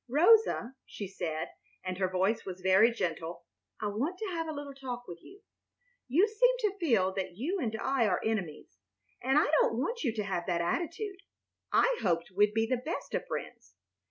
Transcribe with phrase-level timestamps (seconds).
[0.09, 1.49] "Rosa," she said,
[1.85, 3.45] and her voice was very gentle,
[3.79, 5.41] "I want to have a little talk with you.
[6.07, 8.79] You seem to feel that you and I are enemies,
[9.21, 11.19] and I don't want you to have that attitude.
[11.71, 13.75] I hoped we'd be the best of friends.